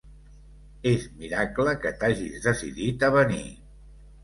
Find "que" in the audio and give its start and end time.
1.85-1.93